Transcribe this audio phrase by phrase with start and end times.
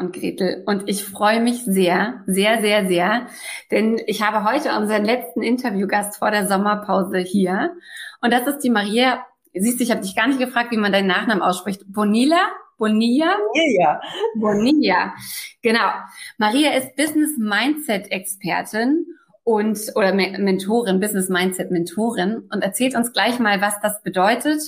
[0.00, 0.62] Und Gretel.
[0.66, 3.26] Und ich freue mich sehr, sehr, sehr, sehr,
[3.70, 7.76] denn ich habe heute unseren letzten Interviewgast vor der Sommerpause hier.
[8.20, 9.24] Und das ist die Maria.
[9.54, 11.82] Siehst du, ich habe dich gar nicht gefragt, wie man deinen Nachnamen ausspricht.
[11.86, 12.48] Bonilla?
[12.78, 13.36] Bonilla?
[13.52, 14.00] Bonilla.
[14.36, 15.14] Bonilla.
[15.62, 15.90] Genau.
[16.38, 19.06] Maria ist Business Mindset Expertin
[19.44, 24.62] und oder Mentorin, Business Mindset Mentorin und erzählt uns gleich mal, was das bedeutet.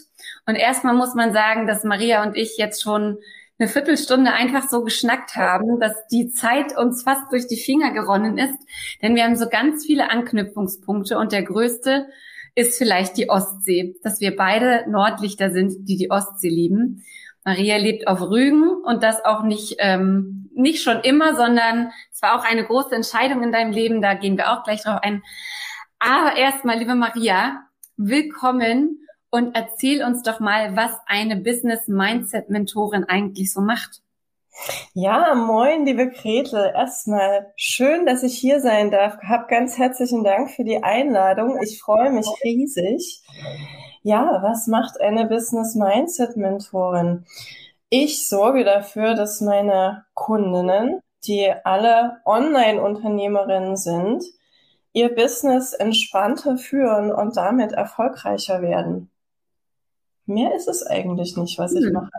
[0.46, 3.18] Und erstmal muss man sagen, dass Maria und ich jetzt schon
[3.62, 8.36] eine Viertelstunde einfach so geschnackt haben, dass die Zeit uns fast durch die Finger geronnen
[8.36, 8.58] ist,
[9.00, 12.08] denn wir haben so ganz viele Anknüpfungspunkte und der größte
[12.56, 17.04] ist vielleicht die Ostsee, dass wir beide Nordlichter sind, die die Ostsee lieben.
[17.44, 22.36] Maria lebt auf Rügen und das auch nicht, ähm, nicht schon immer, sondern es war
[22.36, 25.22] auch eine große Entscheidung in deinem Leben, da gehen wir auch gleich drauf ein.
[26.00, 27.62] Aber erstmal, liebe Maria,
[27.96, 34.02] willkommen und erzähl uns doch mal, was eine Business Mindset Mentorin eigentlich so macht.
[34.92, 36.70] Ja, moin, liebe Gretel.
[36.74, 39.16] Erstmal schön, dass ich hier sein darf.
[39.26, 41.58] Hab ganz herzlichen Dank für die Einladung.
[41.62, 43.22] Ich freue mich riesig.
[44.02, 47.24] Ja, was macht eine Business Mindset Mentorin?
[47.88, 54.24] Ich sorge dafür, dass meine Kundinnen, die alle Online-Unternehmerinnen sind,
[54.92, 59.08] ihr Business entspannter führen und damit erfolgreicher werden.
[60.26, 61.92] Mehr ist es eigentlich nicht, was ich hm.
[61.92, 62.10] mache.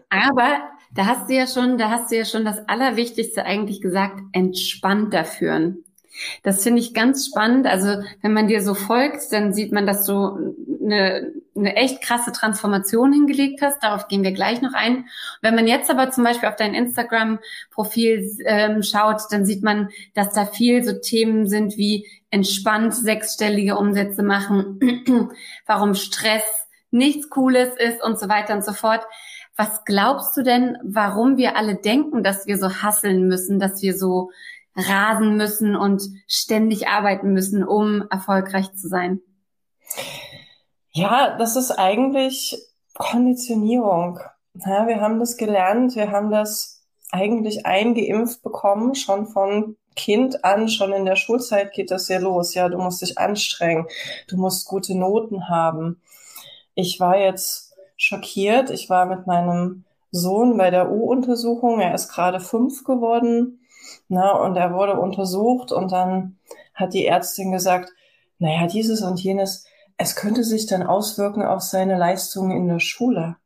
[0.10, 0.60] Aber
[0.94, 5.24] da hast du ja schon, da hast du ja schon das Allerwichtigste eigentlich gesagt, entspannter
[5.24, 5.84] führen.
[6.42, 7.66] Das finde ich ganz spannend.
[7.66, 12.32] Also wenn man dir so folgt, dann sieht man, dass du eine, eine echt krasse
[12.32, 13.82] Transformation hingelegt hast.
[13.82, 15.06] Darauf gehen wir gleich noch ein.
[15.42, 20.32] Wenn man jetzt aber zum Beispiel auf dein Instagram-Profil ähm, schaut, dann sieht man, dass
[20.32, 24.80] da viel so Themen sind wie entspannt sechsstellige Umsätze machen,
[25.66, 29.06] warum Stress nichts Cooles ist und so weiter und so fort.
[29.56, 33.96] Was glaubst du denn, warum wir alle denken, dass wir so hasseln müssen, dass wir
[33.96, 34.30] so
[34.74, 39.20] rasen müssen und ständig arbeiten müssen, um erfolgreich zu sein?
[40.92, 42.56] Ja, das ist eigentlich
[42.94, 44.20] Konditionierung.
[44.54, 50.68] Ja, wir haben das gelernt, wir haben das eigentlich eingeimpft bekommen, schon von Kind an,
[50.68, 52.54] schon in der Schulzeit geht das ja los.
[52.54, 53.86] Ja, du musst dich anstrengen,
[54.28, 56.02] du musst gute Noten haben.
[56.76, 58.70] Ich war jetzt schockiert.
[58.70, 61.80] Ich war mit meinem Sohn bei der U-Untersuchung.
[61.80, 63.66] Er ist gerade fünf geworden.
[64.08, 66.38] Na, und er wurde untersucht und dann
[66.74, 67.92] hat die Ärztin gesagt,
[68.38, 69.66] naja, dieses und jenes,
[69.96, 73.36] es könnte sich dann auswirken auf seine Leistungen in der Schule.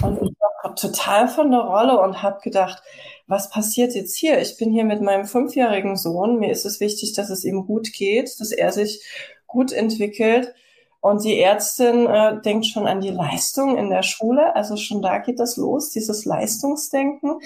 [0.00, 2.82] Und ich war total von der Rolle und habe gedacht,
[3.26, 4.40] was passiert jetzt hier?
[4.40, 6.38] Ich bin hier mit meinem fünfjährigen Sohn.
[6.38, 9.04] Mir ist es wichtig, dass es ihm gut geht, dass er sich
[9.46, 10.54] gut entwickelt.
[11.02, 14.54] Und die Ärztin äh, denkt schon an die Leistung in der Schule.
[14.54, 17.40] Also schon da geht das los, dieses Leistungsdenken.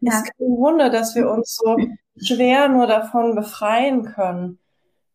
[0.00, 0.12] Ja.
[0.12, 1.76] Es ist kein Wunder, dass wir uns so
[2.16, 4.58] schwer nur davon befreien können.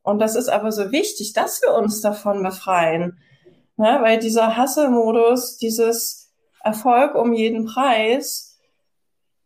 [0.03, 3.19] Und das ist aber so wichtig, dass wir uns davon befreien.
[3.75, 3.99] Ne?
[4.01, 6.31] Weil dieser Hasselmodus, dieses
[6.63, 8.57] Erfolg um jeden Preis,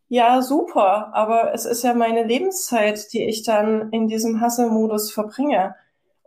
[0.06, 5.74] ja, super, aber es ist ja meine Lebenszeit, die ich dann in diesem Hasselmodus verbringe.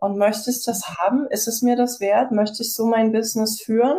[0.02, 1.28] Und möchte ich das haben?
[1.30, 2.32] Ist es mir das wert?
[2.32, 3.98] Möchte ich so mein Business führen?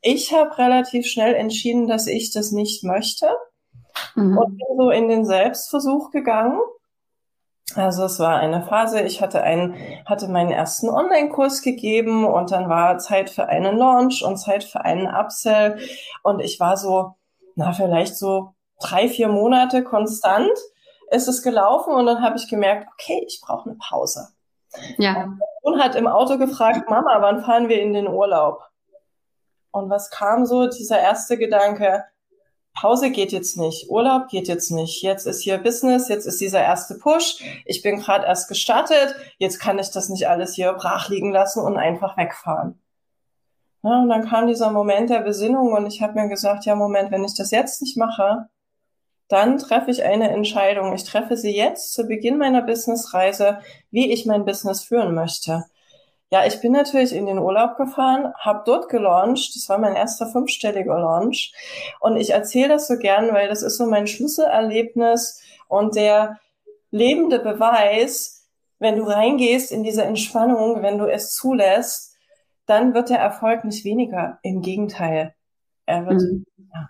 [0.00, 3.28] Ich habe relativ schnell entschieden, dass ich das nicht möchte
[4.14, 4.38] mhm.
[4.38, 6.60] und bin so in den Selbstversuch gegangen.
[7.74, 9.74] Also es war eine Phase, ich hatte einen,
[10.04, 14.84] hatte meinen ersten Online-Kurs gegeben und dann war Zeit für einen Launch und Zeit für
[14.84, 15.78] einen Upsell
[16.22, 17.16] und ich war so,
[17.56, 20.56] na vielleicht so drei, vier Monate konstant
[21.10, 24.28] ist es gelaufen und dann habe ich gemerkt, okay, ich brauche eine Pause.
[24.98, 25.32] Ja.
[25.62, 28.62] Und hat im Auto gefragt, Mama, wann fahren wir in den Urlaub?
[29.70, 30.68] Und was kam so?
[30.68, 32.04] Dieser erste Gedanke,
[32.78, 35.02] Pause geht jetzt nicht, Urlaub geht jetzt nicht.
[35.02, 37.42] Jetzt ist hier Business, jetzt ist dieser erste Push.
[37.64, 41.62] Ich bin gerade erst gestartet, jetzt kann ich das nicht alles hier brach liegen lassen
[41.62, 42.80] und einfach wegfahren.
[43.82, 47.10] Ja, und dann kam dieser Moment der Besinnung und ich habe mir gesagt, ja Moment,
[47.10, 48.48] wenn ich das jetzt nicht mache,
[49.28, 50.94] dann treffe ich eine Entscheidung.
[50.94, 53.58] Ich treffe sie jetzt zu Beginn meiner Businessreise,
[53.90, 55.64] wie ich mein Business führen möchte.
[56.30, 59.54] Ja, ich bin natürlich in den Urlaub gefahren, habe dort gelauncht.
[59.54, 61.52] Das war mein erster fünfstelliger Launch.
[62.00, 66.40] Und ich erzähle das so gern, weil das ist so mein Schlüsselerlebnis und der
[66.90, 72.16] lebende Beweis, wenn du reingehst in diese Entspannung, wenn du es zulässt,
[72.66, 74.38] dann wird der Erfolg nicht weniger.
[74.42, 75.34] Im Gegenteil.
[75.86, 76.44] Er wird, mhm.
[76.74, 76.88] ja.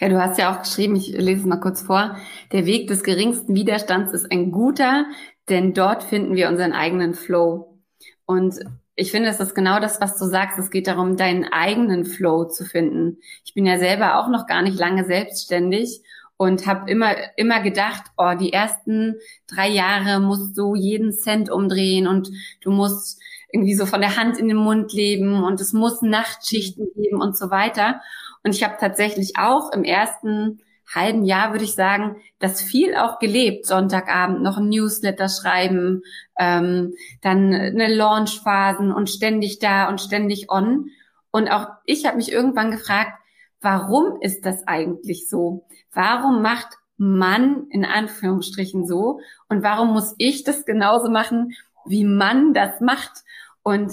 [0.00, 2.16] Ja, du hast ja auch geschrieben, ich lese es mal kurz vor,
[2.52, 5.06] der Weg des geringsten Widerstands ist ein guter,
[5.48, 7.78] denn dort finden wir unseren eigenen Flow.
[8.26, 8.60] Und
[8.94, 10.58] ich finde, es ist genau das, was du sagst.
[10.58, 13.18] Es geht darum, deinen eigenen Flow zu finden.
[13.44, 16.02] Ich bin ja selber auch noch gar nicht lange selbstständig
[16.36, 19.16] und habe immer immer gedacht, oh, die ersten
[19.46, 22.30] drei Jahre musst du jeden Cent umdrehen und
[22.60, 23.20] du musst
[23.52, 27.36] irgendwie so von der Hand in den Mund leben und es muss Nachtschichten geben und
[27.36, 28.00] so weiter.
[28.44, 30.60] Und ich habe tatsächlich auch im ersten
[30.92, 33.66] halben Jahr, würde ich sagen, das viel auch gelebt.
[33.66, 36.02] Sonntagabend noch ein Newsletter schreiben,
[36.38, 40.90] ähm, dann eine Launchphasen und ständig da und ständig on.
[41.30, 43.12] Und auch ich habe mich irgendwann gefragt,
[43.60, 45.66] warum ist das eigentlich so?
[45.92, 49.20] Warum macht man in Anführungsstrichen so?
[49.48, 51.54] Und warum muss ich das genauso machen,
[51.86, 53.12] wie man das macht?
[53.62, 53.92] Und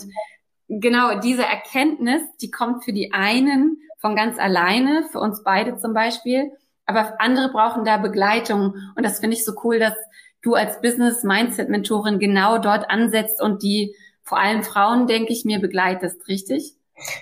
[0.67, 5.93] genau diese Erkenntnis, die kommt für die einen von ganz alleine, für uns beide zum
[5.93, 6.51] Beispiel.
[6.85, 8.73] Aber andere brauchen da Begleitung.
[8.95, 9.93] Und das finde ich so cool, dass
[10.41, 15.45] du als Business Mindset Mentorin genau dort ansetzt und die vor allem Frauen, denke ich,
[15.45, 16.75] mir begleitest, richtig?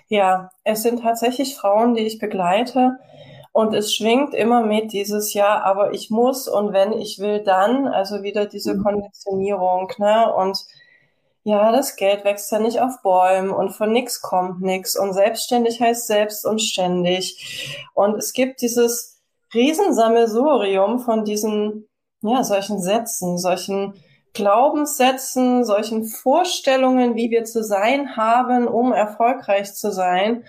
[0.08, 2.98] Ja, es sind tatsächlich Frauen, die ich begleite.
[3.54, 7.88] Und es schwingt immer mit dieses Jahr, aber ich muss und wenn ich will, dann,
[7.88, 8.84] also wieder diese mhm.
[8.84, 10.32] Konditionierung, ne?
[10.32, 10.60] Und
[11.48, 15.80] ja, das Geld wächst ja nicht auf Bäumen und von nix kommt nix und selbstständig
[15.80, 17.88] heißt selbst und ständig.
[17.94, 19.22] Und es gibt dieses
[19.54, 21.88] Riesensammelsurium von diesen,
[22.22, 23.94] ja, solchen Sätzen, solchen
[24.34, 30.44] Glaubenssätzen, solchen Vorstellungen, wie wir zu sein haben, um erfolgreich zu sein.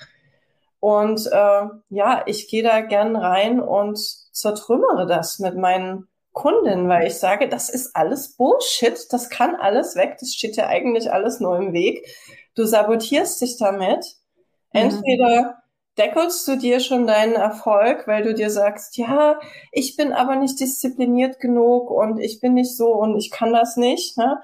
[0.80, 4.00] Und äh, ja, ich gehe da gern rein und
[4.32, 6.08] zertrümmere das mit meinen
[6.38, 10.68] Kundin, weil ich sage, das ist alles Bullshit, das kann alles weg, das steht ja
[10.68, 12.06] eigentlich alles nur im Weg.
[12.54, 14.16] Du sabotierst dich damit.
[14.70, 15.62] Entweder
[15.98, 19.40] deckelst du dir schon deinen Erfolg, weil du dir sagst, ja,
[19.72, 23.76] ich bin aber nicht diszipliniert genug und ich bin nicht so und ich kann das
[23.76, 24.16] nicht.
[24.16, 24.40] Ne?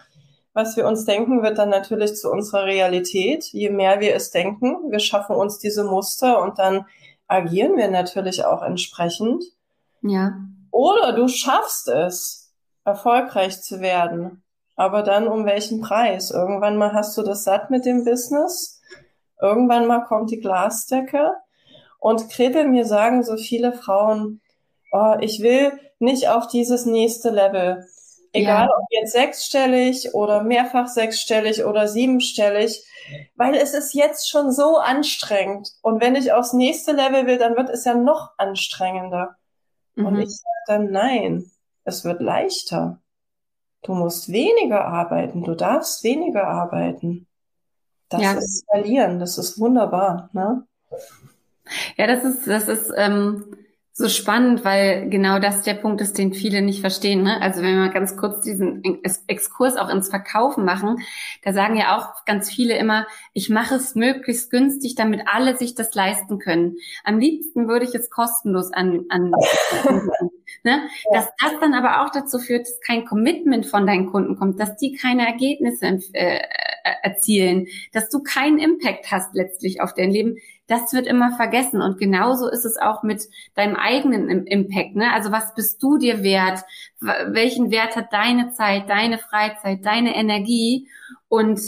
[0.53, 3.45] Was wir uns denken, wird dann natürlich zu unserer Realität.
[3.53, 6.87] Je mehr wir es denken, wir schaffen uns diese Muster und dann
[7.29, 9.45] agieren wir natürlich auch entsprechend.
[10.03, 10.35] Ja.
[10.75, 12.53] Oder du schaffst es,
[12.85, 14.43] erfolgreich zu werden.
[14.75, 16.33] Aber dann um welchen Preis?
[16.33, 18.83] Irgendwann mal hast du das satt mit dem Business.
[19.41, 21.35] Irgendwann mal kommt die Glasdecke.
[22.01, 24.41] Und Gretel, mir sagen so viele Frauen,
[24.91, 27.87] oh, ich will nicht auf dieses nächste Level.
[28.33, 28.77] Egal ja.
[28.77, 32.85] ob jetzt sechsstellig oder mehrfach sechsstellig oder siebenstellig,
[33.37, 35.71] weil es ist jetzt schon so anstrengend.
[35.83, 39.37] Und wenn ich aufs nächste Level will, dann wird es ja noch anstrengender.
[39.95, 40.07] Mhm.
[40.07, 41.51] Und ich sage dann, nein,
[41.85, 43.01] es wird leichter.
[43.83, 47.27] Du musst weniger arbeiten, du darfst weniger arbeiten.
[48.09, 48.33] Das ja.
[48.33, 50.31] ist verlieren, das ist wunderbar.
[50.33, 50.67] Ne?
[51.97, 53.57] Ja, das ist, das ist ähm,
[53.97, 57.23] so spannend, weil genau das der Punkt ist, den viele nicht verstehen.
[57.23, 57.41] Ne?
[57.41, 58.83] Also wenn wir mal ganz kurz diesen
[59.29, 60.97] Exkurs auch ins Verkaufen machen,
[61.45, 65.77] da sagen ja auch ganz viele immer, ich mache es möglichst günstig, damit alle sich
[65.77, 66.75] das leisten können.
[67.05, 69.31] Am liebsten würde ich es kostenlos an, an
[70.65, 70.89] ne?
[71.13, 74.77] Dass das dann aber auch dazu führt, dass kein Commitment von deinen Kunden kommt, dass
[74.77, 76.41] die keine Ergebnisse äh,
[77.03, 81.83] erzielen, dass du keinen Impact hast letztlich auf dein Leben das wird immer vergessen.
[81.83, 83.23] Und genauso ist es auch mit
[83.55, 84.97] deinem eigenen Impact.
[84.97, 85.13] Ne?
[85.13, 86.61] Also was bist du dir wert?
[87.01, 90.89] Welchen Wert hat deine Zeit, deine Freizeit, deine Energie?
[91.29, 91.61] Und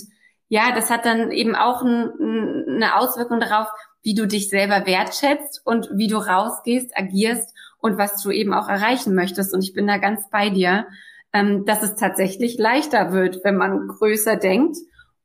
[0.48, 3.66] ja, das hat dann eben auch ein, eine Auswirkung darauf,
[4.02, 8.68] wie du dich selber wertschätzt und wie du rausgehst, agierst und was du eben auch
[8.68, 9.52] erreichen möchtest.
[9.52, 10.86] Und ich bin da ganz bei dir,
[11.32, 14.76] ähm, dass es tatsächlich leichter wird, wenn man größer denkt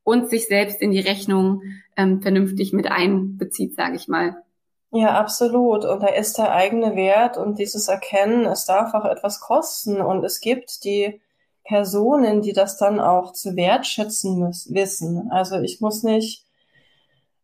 [0.03, 1.61] und sich selbst in die Rechnung
[1.95, 4.43] ähm, vernünftig mit einbezieht, sage ich mal.
[4.91, 5.85] Ja, absolut.
[5.85, 10.01] Und da ist der eigene Wert und dieses Erkennen, es darf auch etwas kosten.
[10.01, 11.21] Und es gibt die
[11.63, 15.31] Personen, die das dann auch zu wertschätzen müssen, wissen.
[15.31, 16.45] Also ich muss nicht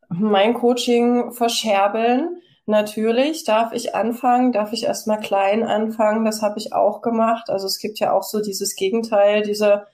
[0.09, 6.73] mein Coaching verscherbeln, Natürlich darf ich anfangen, darf ich erstmal klein anfangen, das habe ich
[6.73, 7.49] auch gemacht.
[7.49, 9.87] Also es gibt ja auch so dieses Gegenteil, diese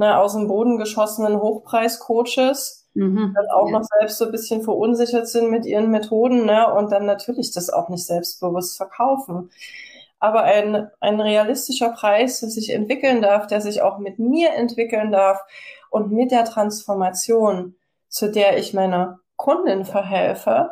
[0.00, 3.78] ne, aus dem Boden geschossenen Hochpreis-Coaches, mhm, dann auch ja.
[3.78, 7.70] noch selbst so ein bisschen verunsichert sind mit ihren Methoden ne, und dann natürlich das
[7.70, 9.50] auch nicht selbstbewusst verkaufen.
[10.18, 15.12] Aber ein, ein realistischer Preis, der sich entwickeln darf, der sich auch mit mir entwickeln
[15.12, 15.40] darf
[15.90, 17.76] und mit der Transformation,
[18.08, 20.70] zu der ich meiner Kundin verhelfe,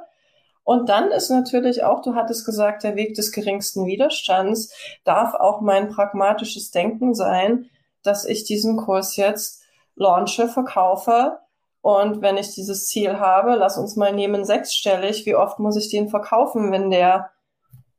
[0.65, 4.71] und dann ist natürlich auch, du hattest gesagt, der Weg des geringsten Widerstands
[5.03, 7.71] darf auch mein pragmatisches Denken sein,
[8.09, 9.63] dass ich diesen Kurs jetzt
[9.95, 11.39] launche, verkaufe.
[11.81, 15.91] Und wenn ich dieses Ziel habe, lass uns mal nehmen sechsstellig, wie oft muss ich
[15.91, 17.31] den verkaufen, wenn der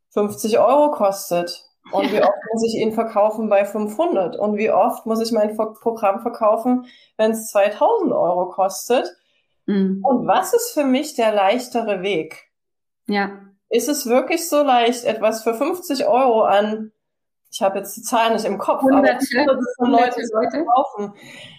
[0.09, 1.65] 50 Euro kostet?
[1.91, 4.35] Und wie oft muss ich ihn verkaufen bei 500?
[4.35, 6.85] Und wie oft muss ich mein Programm verkaufen,
[7.17, 9.15] wenn es 2000 Euro kostet?
[9.65, 10.03] Mhm.
[10.03, 12.49] Und was ist für mich der leichtere Weg?
[13.07, 13.31] Ja.
[13.69, 16.91] Ist es wirklich so leicht, etwas für 50 Euro an,
[17.51, 19.25] ich habe jetzt die Zahlen nicht im Kopf, hunderte,
[19.77, 21.13] aber Leute zu kaufen?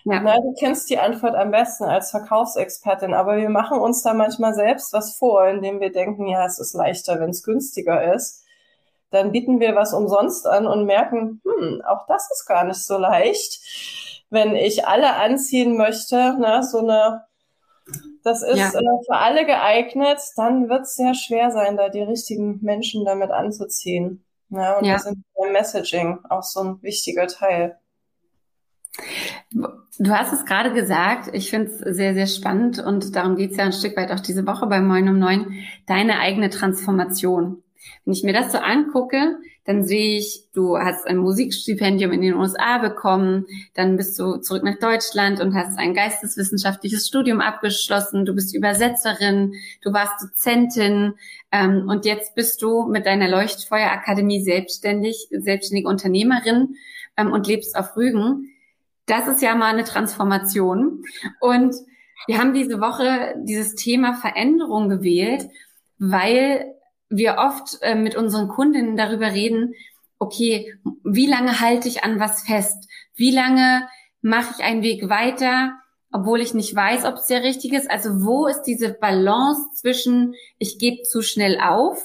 [0.04, 0.20] Ja.
[0.20, 4.54] Na, du kennst die Antwort am besten als Verkaufsexpertin, aber wir machen uns da manchmal
[4.54, 8.44] selbst was vor, indem wir denken, ja, es ist leichter, wenn es günstiger ist.
[9.10, 12.96] Dann bieten wir was umsonst an und merken, hm, auch das ist gar nicht so
[12.96, 13.60] leicht.
[14.30, 17.24] Wenn ich alle anziehen möchte, na, so eine
[18.22, 18.68] das ist ja.
[18.68, 23.30] äh, für alle geeignet, dann wird es sehr schwer sein, da die richtigen Menschen damit
[23.30, 24.24] anzuziehen.
[24.50, 24.94] Ja, und ja.
[24.94, 27.78] da sind Messaging auch so ein wichtiger Teil.
[29.52, 33.56] Du hast es gerade gesagt, ich finde es sehr, sehr spannend und darum geht es
[33.56, 37.62] ja ein Stück weit auch diese Woche bei Moin um Neun, deine eigene Transformation.
[38.04, 39.38] Wenn ich mir das so angucke,
[39.70, 44.64] dann sehe ich, du hast ein Musikstipendium in den USA bekommen, dann bist du zurück
[44.64, 51.14] nach Deutschland und hast ein geisteswissenschaftliches Studium abgeschlossen, du bist Übersetzerin, du warst Dozentin
[51.52, 56.74] ähm, und jetzt bist du mit deiner Leuchtfeuerakademie selbstständig, selbstständige Unternehmerin
[57.16, 58.50] ähm, und lebst auf Rügen.
[59.06, 61.04] Das ist ja mal eine Transformation.
[61.38, 61.76] Und
[62.26, 65.48] wir haben diese Woche dieses Thema Veränderung gewählt,
[66.00, 66.74] weil
[67.10, 69.74] wir oft äh, mit unseren Kundinnen darüber reden,
[70.18, 70.74] okay,
[71.04, 72.88] wie lange halte ich an was fest?
[73.14, 73.88] Wie lange
[74.22, 75.74] mache ich einen Weg weiter,
[76.12, 77.90] obwohl ich nicht weiß, ob es der richtige ist?
[77.90, 82.02] Also wo ist diese Balance zwischen, ich gebe zu schnell auf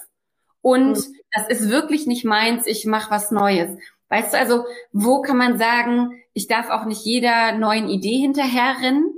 [0.62, 1.16] und mhm.
[1.32, 3.78] das ist wirklich nicht meins, ich mache was Neues.
[4.10, 9.14] Weißt du, also wo kann man sagen, ich darf auch nicht jeder neuen Idee hinterherrennen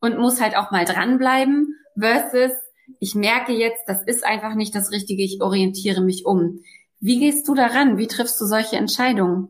[0.00, 2.52] und muss halt auch mal dranbleiben versus
[2.98, 6.60] ich merke jetzt, das ist einfach nicht das Richtige, ich orientiere mich um.
[7.00, 7.96] Wie gehst du daran?
[7.96, 9.48] Wie triffst du solche Entscheidungen?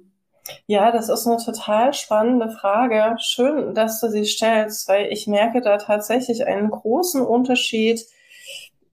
[0.66, 3.16] Ja, das ist eine total spannende Frage.
[3.20, 8.04] Schön, dass du sie stellst, weil ich merke da tatsächlich einen großen Unterschied,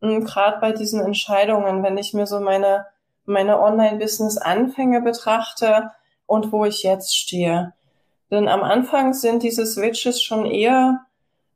[0.01, 2.85] hm, gerade bei diesen Entscheidungen, wenn ich mir so meine,
[3.25, 5.91] meine Online-Business-Anfänge betrachte
[6.25, 7.73] und wo ich jetzt stehe.
[8.29, 11.05] Denn am Anfang sind diese Switches schon eher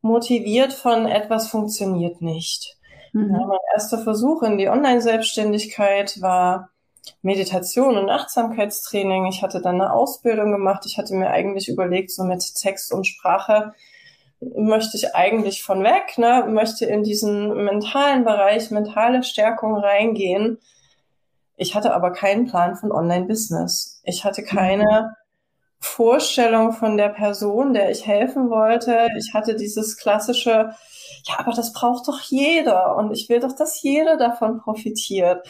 [0.02, 2.78] motiviert von etwas funktioniert nicht.
[3.14, 3.32] Mhm.
[3.32, 6.70] Ja, mein erster Versuch in die Online-Selbstständigkeit war
[7.22, 9.26] Meditation und Achtsamkeitstraining.
[9.28, 10.86] Ich hatte dann eine Ausbildung gemacht.
[10.86, 13.74] Ich hatte mir eigentlich überlegt, so mit Text und Sprache
[14.42, 16.46] möchte ich eigentlich von weg, ne?
[16.50, 20.58] möchte in diesen mentalen Bereich, mentale Stärkung reingehen.
[21.58, 24.02] Ich hatte aber keinen Plan von Online-Business.
[24.04, 25.16] Ich hatte keine
[25.84, 29.10] Vorstellung von der Person, der ich helfen wollte.
[29.18, 30.76] Ich hatte dieses klassische,
[31.26, 35.46] ja, aber das braucht doch jeder und ich will doch, dass jeder davon profitiert.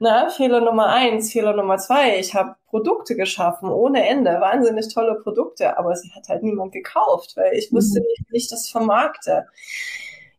[0.00, 5.14] Na, Fehler Nummer eins, Fehler Nummer zwei, ich habe Produkte geschaffen ohne Ende, wahnsinnig tolle
[5.22, 8.06] Produkte, aber sie hat halt niemand gekauft, weil ich wusste mhm.
[8.06, 9.46] nicht, wie ich das vermarkte.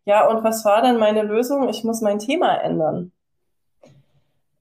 [0.03, 1.69] Ja, und was war dann meine Lösung?
[1.69, 3.13] Ich muss mein Thema ändern.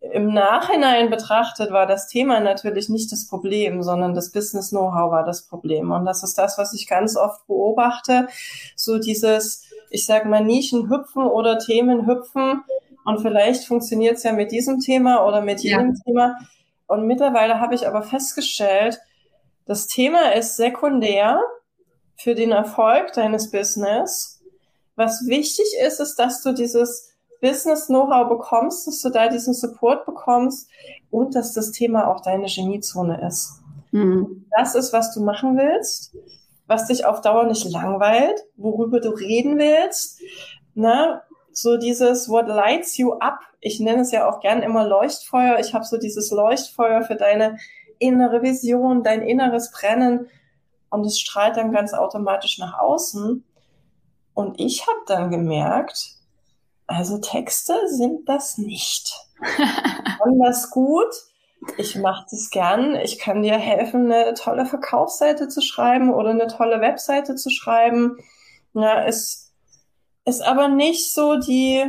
[0.00, 5.25] Im Nachhinein betrachtet war das Thema natürlich nicht das Problem, sondern das Business Know-how war
[5.25, 5.90] das Problem.
[5.90, 8.28] Und das ist das, was ich ganz oft beobachte.
[8.76, 12.62] So dieses, ich sag mal, Nischen hüpfen oder Themen hüpfen.
[13.05, 16.02] Und vielleicht funktioniert es ja mit diesem Thema oder mit jedem ja.
[16.05, 16.38] Thema.
[16.87, 19.00] Und mittlerweile habe ich aber festgestellt,
[19.67, 21.40] das Thema ist sekundär
[22.17, 24.40] für den Erfolg deines Business.
[24.97, 27.07] Was wichtig ist, ist, dass du dieses
[27.40, 30.68] Business-Know-how bekommst, dass du da diesen Support bekommst
[31.11, 33.61] und dass das Thema auch deine Geniezone ist.
[33.92, 34.47] Mhm.
[34.57, 36.14] Das ist, was du machen willst
[36.68, 40.21] was dich auf Dauer nicht langweilt, worüber du reden willst.
[40.75, 41.23] Ne?
[41.50, 43.40] So dieses What lights you up.
[43.61, 45.59] Ich nenne es ja auch gern immer Leuchtfeuer.
[45.59, 47.59] Ich habe so dieses Leuchtfeuer für deine
[47.99, 50.28] innere Vision, dein inneres Brennen.
[50.90, 53.45] Und es strahlt dann ganz automatisch nach außen.
[54.35, 56.17] Und ich habe dann gemerkt,
[56.88, 59.14] also Texte sind das nicht.
[60.40, 61.14] Das gut.
[61.76, 62.97] Ich mache das gern.
[62.97, 68.16] Ich kann dir helfen, eine tolle Verkaufsseite zu schreiben oder eine tolle Webseite zu schreiben.
[68.75, 69.52] Ja, ist,
[70.25, 71.85] ist aber nicht so die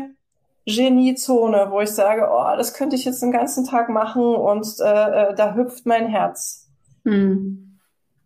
[0.66, 5.30] Geniezone, wo ich sage, oh, das könnte ich jetzt den ganzen Tag machen und äh,
[5.32, 6.68] äh da hüpft mein Herz.
[7.04, 7.80] Hm.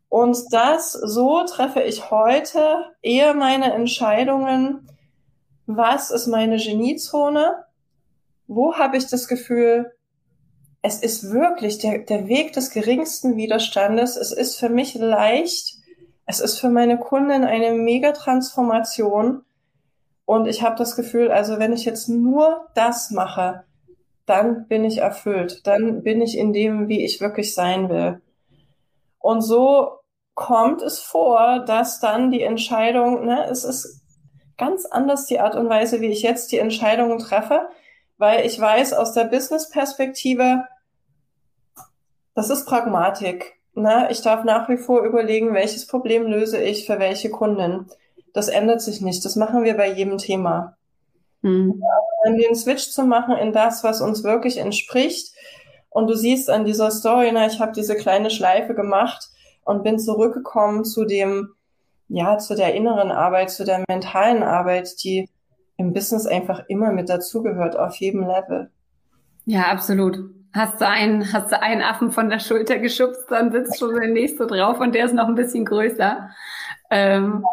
[0.09, 4.87] Und das, so treffe ich heute eher meine Entscheidungen,
[5.65, 7.65] was ist meine Geniezone,
[8.47, 9.91] wo habe ich das Gefühl,
[10.81, 14.17] es ist wirklich der, der Weg des geringsten Widerstandes.
[14.17, 15.77] Es ist für mich leicht.
[16.25, 19.43] Es ist für meine Kunden eine mega Transformation.
[20.25, 23.63] Und ich habe das Gefühl, also wenn ich jetzt nur das mache,
[24.25, 25.65] dann bin ich erfüllt.
[25.65, 28.21] Dann bin ich in dem, wie ich wirklich sein will.
[29.19, 29.99] Und so
[30.33, 34.01] kommt es vor, dass dann die Entscheidung, ne, es ist
[34.57, 37.69] ganz anders die Art und Weise, wie ich jetzt die Entscheidungen treffe,
[38.17, 40.63] weil ich weiß aus der Business-Perspektive,
[42.35, 43.55] das ist Pragmatik.
[43.75, 47.87] Na, ich darf nach wie vor überlegen, welches Problem löse ich für welche Kunden.
[48.33, 49.25] Das ändert sich nicht.
[49.25, 50.77] Das machen wir bei jedem Thema.
[51.41, 51.81] Mhm.
[52.23, 55.33] Dann den Switch zu machen in das, was uns wirklich entspricht.
[55.89, 59.29] Und du siehst an dieser Story, na, ich habe diese kleine Schleife gemacht
[59.63, 61.53] und bin zurückgekommen zu dem,
[62.13, 65.29] ja, zu der inneren Arbeit, zu der mentalen Arbeit, die
[65.77, 68.69] im Business einfach immer mit dazugehört, auf jedem Level.
[69.45, 70.19] Ja, absolut
[70.53, 74.09] hast du einen, hast du einen Affen von der Schulter geschubst, dann sitzt schon der
[74.09, 76.29] nächste drauf und der ist noch ein bisschen größer.
[76.91, 77.43] Ähm,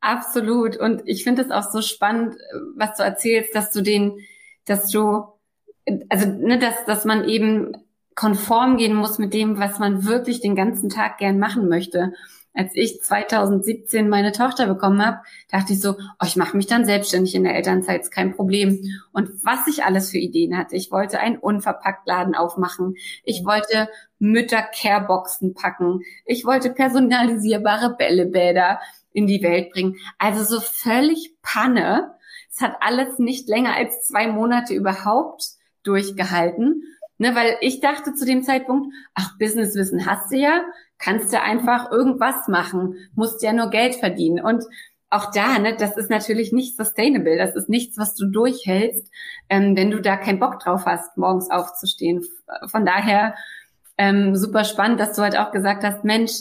[0.00, 0.76] absolut.
[0.76, 2.36] Und ich finde es auch so spannend,
[2.76, 4.20] was du erzählst, dass du den,
[4.66, 5.24] dass du,
[6.08, 7.72] also, ne, dass, dass man eben
[8.14, 12.12] konform gehen muss mit dem, was man wirklich den ganzen Tag gern machen möchte
[12.58, 16.84] als ich 2017 meine Tochter bekommen habe, dachte ich so, oh, ich mache mich dann
[16.84, 18.82] selbstständig in der Elternzeit, ist kein Problem.
[19.12, 20.74] Und was ich alles für Ideen hatte.
[20.74, 22.96] Ich wollte einen Unverpacktladen aufmachen.
[23.22, 26.00] Ich wollte Mütter-Careboxen packen.
[26.26, 28.80] Ich wollte personalisierbare Bällebäder
[29.12, 29.96] in die Welt bringen.
[30.18, 32.12] Also so völlig Panne.
[32.50, 35.44] Es hat alles nicht länger als zwei Monate überhaupt
[35.84, 36.82] durchgehalten.
[37.20, 40.62] Ne, weil ich dachte zu dem Zeitpunkt, ach, Businesswissen hast du ja,
[40.98, 44.44] kannst du einfach irgendwas machen, musst ja nur Geld verdienen.
[44.44, 44.64] Und
[45.10, 47.38] auch da, ne, das ist natürlich nicht sustainable.
[47.38, 49.10] Das ist nichts, was du durchhältst,
[49.48, 52.24] ähm, wenn du da keinen Bock drauf hast, morgens aufzustehen.
[52.66, 53.34] Von daher
[53.96, 56.32] ähm, super spannend, dass du halt auch gesagt hast, Mensch,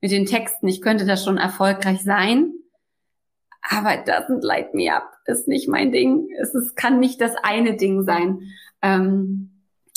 [0.00, 2.52] mit den Texten, ich könnte das schon erfolgreich sein,
[3.62, 6.28] aber doesn't light me up, ist nicht mein Ding.
[6.38, 8.40] Es ist, kann nicht das eine Ding sein.
[8.82, 9.53] Ähm,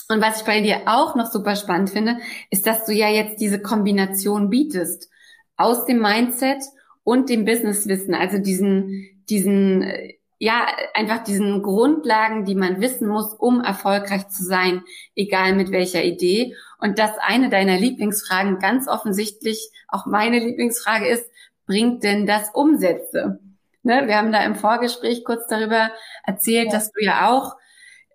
[0.09, 2.17] und was ich bei dir auch noch super spannend finde,
[2.49, 5.09] ist, dass du ja jetzt diese Kombination bietest
[5.57, 6.63] aus dem Mindset
[7.03, 9.91] und dem Businesswissen, also diesen, diesen,
[10.39, 14.83] ja, einfach diesen Grundlagen, die man wissen muss, um erfolgreich zu sein,
[15.15, 16.55] egal mit welcher Idee.
[16.79, 21.25] Und dass eine deiner Lieblingsfragen ganz offensichtlich auch meine Lieblingsfrage ist,
[21.65, 23.39] bringt denn das Umsätze?
[23.83, 25.91] Ne, wir haben da im Vorgespräch kurz darüber
[26.25, 26.71] erzählt, ja.
[26.71, 27.55] dass du ja auch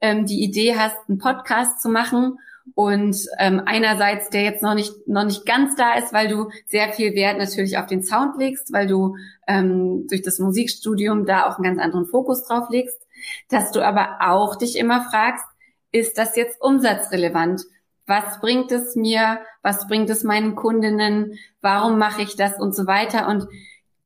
[0.03, 2.39] ähm, die Idee hast, einen Podcast zu machen
[2.75, 6.93] und ähm, einerseits, der jetzt noch nicht noch nicht ganz da ist, weil du sehr
[6.93, 9.17] viel Wert natürlich auf den Sound legst, weil du
[9.49, 13.01] ähm, durch das Musikstudium da auch einen ganz anderen Fokus drauf legst,
[13.49, 15.45] dass du aber auch dich immer fragst,
[15.91, 17.63] ist das jetzt umsatzrelevant?
[18.07, 19.41] Was bringt es mir?
[19.63, 21.39] Was bringt es meinen Kundinnen?
[21.61, 23.29] Warum mache ich das und so weiter?
[23.29, 23.47] Und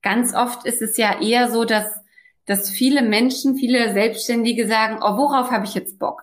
[0.03, 1.87] ganz oft ist es ja eher so, dass
[2.47, 6.23] dass viele Menschen, viele Selbstständige sagen, oh, worauf habe ich jetzt Bock?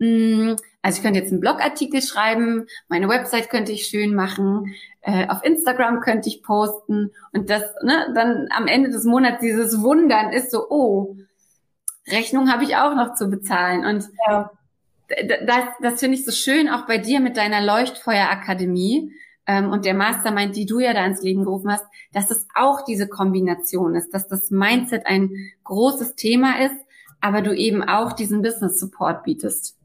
[0.00, 5.26] Hm, also ich könnte jetzt einen Blogartikel schreiben, meine Website könnte ich schön machen, äh,
[5.28, 10.32] auf Instagram könnte ich posten und das, ne, dann am Ende des Monats dieses Wundern
[10.32, 11.16] ist so, oh,
[12.08, 14.50] Rechnung habe ich auch noch zu bezahlen und ja.
[15.46, 19.12] das, das finde ich so schön auch bei dir mit deiner Leuchtfeuerakademie,
[19.46, 22.84] ähm, und der Mastermind, die du ja da ins Leben gerufen hast, dass es auch
[22.84, 25.30] diese Kombination ist, dass das Mindset ein
[25.64, 26.76] großes Thema ist,
[27.20, 29.76] aber du eben auch diesen Business Support bietest.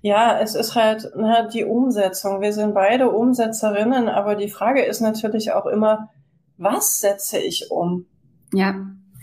[0.00, 2.40] Ja, es ist halt na, die Umsetzung.
[2.40, 6.10] Wir sind beide Umsetzerinnen, aber die Frage ist natürlich auch immer,
[6.56, 8.06] was setze ich um?
[8.52, 8.74] Ja.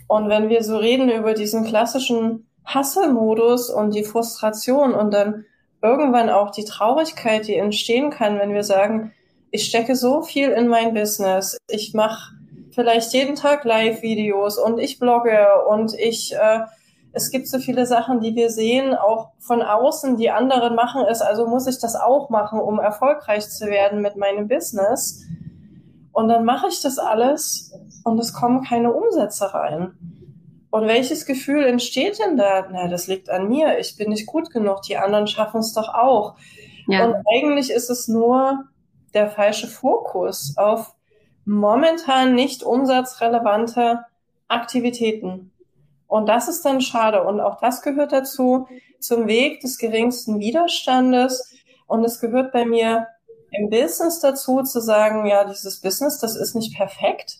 [0.06, 5.44] Und wenn wir so reden über diesen klassischen Hasselmodus und die Frustration und dann
[5.82, 9.12] irgendwann auch die Traurigkeit, die entstehen kann, wenn wir sagen,
[9.54, 11.56] ich stecke so viel in mein Business.
[11.68, 12.32] Ich mache
[12.72, 16.62] vielleicht jeden Tag Live-Videos und ich blogge und ich, äh,
[17.12, 21.20] es gibt so viele Sachen, die wir sehen, auch von außen, die anderen machen es,
[21.20, 25.22] also muss ich das auch machen, um erfolgreich zu werden mit meinem Business.
[26.10, 29.92] Und dann mache ich das alles und es kommen keine Umsätze rein.
[30.70, 32.66] Und welches Gefühl entsteht denn da?
[32.72, 33.78] Na, das liegt an mir.
[33.78, 34.82] Ich bin nicht gut genug.
[34.82, 36.34] Die anderen schaffen es doch auch.
[36.88, 37.04] Ja.
[37.04, 38.64] Und eigentlich ist es nur
[39.14, 40.94] der falsche Fokus auf
[41.44, 44.04] momentan nicht umsatzrelevante
[44.48, 45.52] Aktivitäten.
[46.06, 47.24] Und das ist dann schade.
[47.24, 48.68] Und auch das gehört dazu,
[49.00, 51.54] zum Weg des geringsten Widerstandes.
[51.86, 53.08] Und es gehört bei mir
[53.50, 57.38] im Business dazu, zu sagen, ja, dieses Business, das ist nicht perfekt.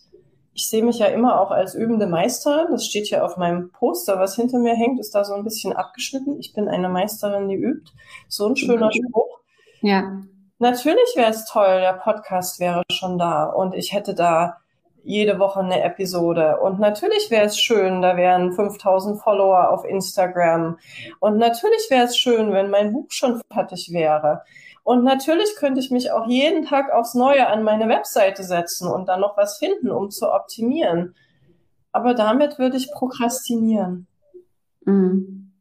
[0.53, 2.67] Ich sehe mich ja immer auch als übende Meisterin.
[2.71, 5.73] Das steht ja auf meinem Poster, was hinter mir hängt, ist da so ein bisschen
[5.73, 6.39] abgeschnitten.
[6.39, 7.91] Ich bin eine Meisterin, die übt.
[8.29, 9.39] So ein schöner Spruch.
[9.81, 10.21] Ja.
[10.57, 14.57] Natürlich wäre es toll, der Podcast wäre schon da und ich hätte da
[15.05, 16.59] jede Woche eine Episode.
[16.59, 20.79] Und natürlich wäre es schön, da wären 5000 Follower auf Instagram.
[21.19, 24.41] Und natürlich wäre es schön, wenn mein Buch schon fertig wäre.
[24.83, 29.07] Und natürlich könnte ich mich auch jeden Tag aufs Neue an meine Webseite setzen und
[29.07, 31.15] dann noch was finden, um zu optimieren.
[31.91, 34.07] Aber damit würde ich prokrastinieren.
[34.85, 35.53] Mhm.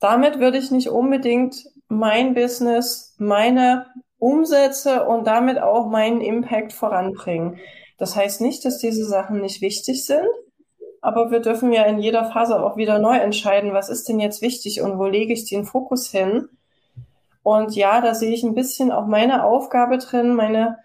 [0.00, 3.86] Damit würde ich nicht unbedingt mein Business, meine
[4.18, 7.58] Umsätze und damit auch meinen Impact voranbringen.
[7.98, 10.26] Das heißt nicht, dass diese Sachen nicht wichtig sind,
[11.00, 14.42] aber wir dürfen ja in jeder Phase auch wieder neu entscheiden, was ist denn jetzt
[14.42, 16.48] wichtig und wo lege ich den Fokus hin.
[17.42, 20.78] Und ja, da sehe ich ein bisschen auch meine Aufgabe drin, meine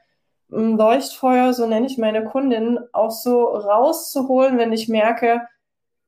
[0.50, 5.41] hm, Leuchtfeuer, so nenne ich meine Kundin, auch so rauszuholen, wenn ich merke,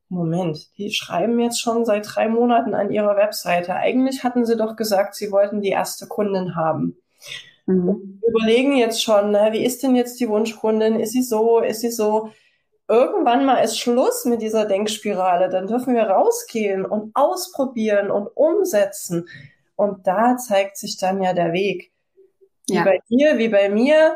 [0.07, 3.75] Moment, die schreiben jetzt schon seit drei Monaten an ihrer Webseite.
[3.75, 6.97] Eigentlich hatten sie doch gesagt, sie wollten die erste Kundin haben.
[7.65, 8.19] Mhm.
[8.21, 10.99] Wir überlegen jetzt schon, na, wie ist denn jetzt die Wunschkundin?
[10.99, 11.59] Ist sie so?
[11.59, 12.31] Ist sie so?
[12.87, 15.49] Irgendwann mal ist Schluss mit dieser Denkspirale.
[15.49, 19.27] Dann dürfen wir rausgehen und ausprobieren und umsetzen.
[19.75, 21.91] Und da zeigt sich dann ja der Weg.
[22.67, 22.83] Wie ja.
[22.83, 24.15] bei dir, wie bei mir.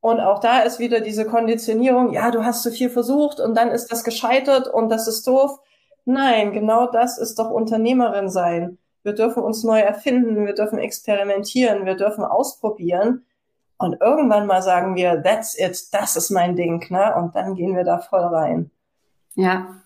[0.00, 3.70] Und auch da ist wieder diese Konditionierung, ja, du hast zu viel versucht und dann
[3.70, 5.58] ist das gescheitert und das ist doof.
[6.04, 8.76] Nein, genau das ist doch Unternehmerin sein.
[9.04, 13.24] Wir dürfen uns neu erfinden, wir dürfen experimentieren, wir dürfen ausprobieren.
[13.76, 17.14] Und irgendwann mal sagen wir, that's it, das ist mein Ding, ne?
[17.16, 18.70] Und dann gehen wir da voll rein.
[19.34, 19.82] Ja.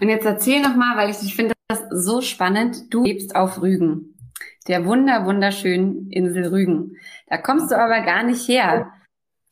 [0.00, 2.92] Und jetzt erzähl noch mal, weil ich, ich finde das so spannend.
[2.92, 4.14] Du lebst auf Rügen,
[4.68, 6.96] der wunder wunderschönen Insel Rügen.
[7.28, 8.92] Da kommst du aber gar nicht her.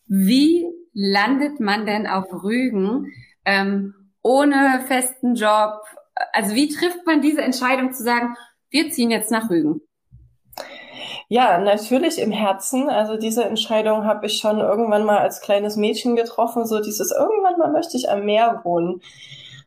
[0.06, 3.10] Wie landet man denn auf Rügen
[3.46, 5.80] ähm, ohne festen Job?
[6.34, 8.36] Also wie trifft man diese Entscheidung zu sagen,
[8.72, 9.82] wir ziehen jetzt nach Rügen.
[11.28, 12.90] Ja, natürlich im Herzen.
[12.90, 16.66] Also diese Entscheidung habe ich schon irgendwann mal als kleines Mädchen getroffen.
[16.66, 19.00] So dieses irgendwann mal möchte ich am Meer wohnen.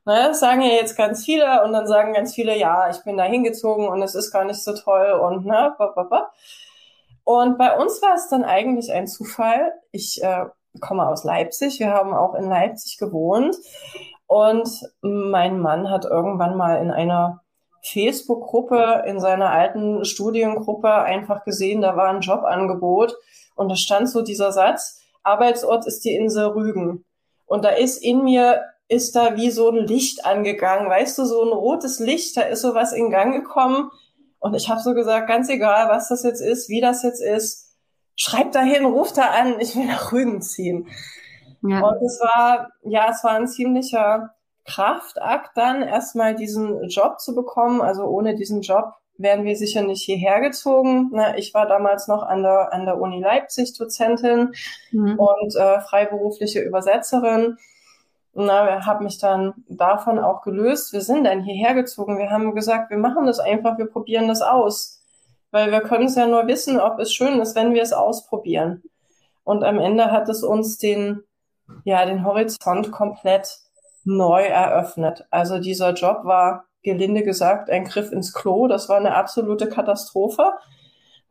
[0.05, 3.17] Ne, das sagen ja jetzt ganz viele und dann sagen ganz viele, ja, ich bin
[3.17, 6.31] da hingezogen und es ist gar nicht so toll und ne, ba,
[7.23, 9.73] Und bei uns war es dann eigentlich ein Zufall.
[9.91, 10.45] Ich äh,
[10.79, 11.79] komme aus Leipzig.
[11.79, 13.55] Wir haben auch in Leipzig gewohnt
[14.27, 14.69] und
[15.01, 17.41] mein Mann hat irgendwann mal in einer
[17.85, 23.15] Facebook-Gruppe, in seiner alten Studiengruppe einfach gesehen, da war ein Jobangebot
[23.55, 27.05] und da stand so dieser Satz, Arbeitsort ist die Insel Rügen.
[27.45, 31.43] Und da ist in mir, ist da wie so ein Licht angegangen, weißt du, so
[31.43, 33.89] ein rotes Licht, da ist so was in Gang gekommen.
[34.39, 37.75] Und ich habe so gesagt, ganz egal, was das jetzt ist, wie das jetzt ist,
[38.15, 40.87] schreib da hin, ruf da an, ich will nach Rügen ziehen.
[41.61, 41.81] Ja.
[41.81, 44.35] Und es war, ja, es war ein ziemlicher
[44.65, 47.82] Kraftakt dann erstmal diesen Job zu bekommen.
[47.82, 51.10] Also ohne diesen Job wären wir sicher nicht hierher gezogen.
[51.13, 54.54] Na, ich war damals noch an der, an der Uni Leipzig Dozentin
[54.91, 55.19] mhm.
[55.19, 57.58] und äh, freiberufliche Übersetzerin.
[58.34, 60.91] Na, habe mich dann davon auch gelöst.
[60.91, 62.17] Wir sind dann hierher gezogen.
[62.17, 65.01] Wir haben gesagt, wir machen das einfach, wir probieren das aus.
[65.51, 68.84] Weil wir können es ja nur wissen, ob es schön ist, wenn wir es ausprobieren.
[69.45, 71.23] Und am Ende hat es uns den,
[71.86, 73.60] ja, den Horizont komplett
[74.05, 75.25] neu eröffnet.
[75.31, 78.67] Also dieser Job war gelinde gesagt ein Griff ins Klo.
[78.67, 80.53] Das war eine absolute Katastrophe.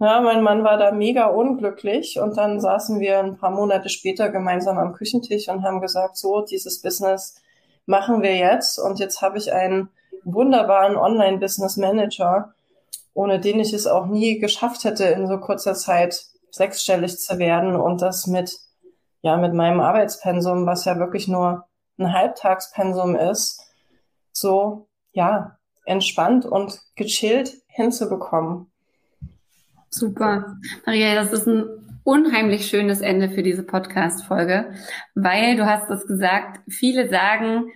[0.00, 4.28] Ja, mein Mann war da mega unglücklich und dann saßen wir ein paar Monate später
[4.28, 7.40] gemeinsam am Küchentisch und haben gesagt, so, dieses Business
[7.86, 9.88] machen wir jetzt und jetzt habe ich einen
[10.24, 12.54] wunderbaren Online-Business-Manager,
[13.14, 17.76] ohne den ich es auch nie geschafft hätte, in so kurzer Zeit sechsstellig zu werden
[17.76, 18.58] und das mit,
[19.22, 21.66] ja, mit meinem Arbeitspensum, was ja wirklich nur
[21.98, 23.60] ein Halbtagspensum ist,
[24.32, 28.66] so, ja, entspannt und gechillt hinzubekommen.
[29.90, 30.56] Super.
[30.86, 31.64] Maria, das ist ein
[32.02, 34.72] unheimlich schönes Ende für diese Podcast-Folge,
[35.14, 37.70] weil du hast es gesagt, viele sagen,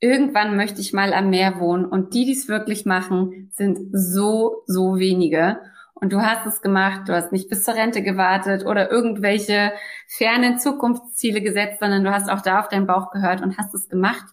[0.00, 4.62] irgendwann möchte ich mal am Meer wohnen und die, die es wirklich machen, sind so,
[4.66, 5.58] so wenige.
[6.04, 9.72] Und du hast es gemacht, du hast nicht bis zur Rente gewartet oder irgendwelche
[10.06, 13.88] fernen Zukunftsziele gesetzt, sondern du hast auch da auf deinen Bauch gehört und hast es
[13.88, 14.26] gemacht.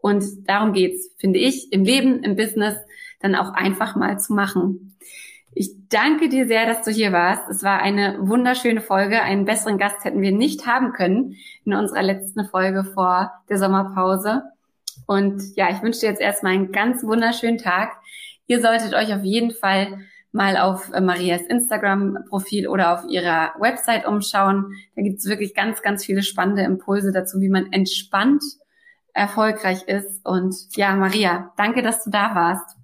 [0.00, 2.74] Und darum geht's, finde ich, im Leben, im Business
[3.20, 4.96] dann auch einfach mal zu machen.
[5.52, 7.50] Ich danke dir sehr, dass du hier warst.
[7.50, 9.20] Es war eine wunderschöne Folge.
[9.20, 14.44] Einen besseren Gast hätten wir nicht haben können in unserer letzten Folge vor der Sommerpause.
[15.06, 17.98] Und ja, ich wünsche dir jetzt erstmal einen ganz wunderschönen Tag.
[18.46, 24.06] Ihr solltet euch auf jeden Fall mal auf äh, Marias Instagram-Profil oder auf ihrer Website
[24.06, 24.74] umschauen.
[24.96, 28.42] Da gibt es wirklich ganz, ganz viele spannende Impulse dazu, wie man entspannt
[29.12, 30.24] erfolgreich ist.
[30.24, 32.76] Und ja, Maria, danke, dass du da warst.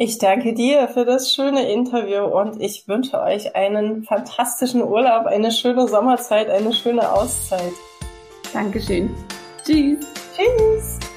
[0.00, 5.50] Ich danke dir für das schöne Interview und ich wünsche euch einen fantastischen Urlaub, eine
[5.50, 7.72] schöne Sommerzeit, eine schöne Auszeit.
[8.52, 9.10] Dankeschön.
[9.64, 10.06] Tschüss.
[10.36, 11.07] Tschüss.